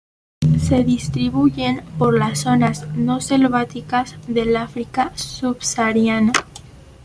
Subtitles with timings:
[0.59, 6.33] Se distribuyen por las zonas no selváticas del África subsahariana.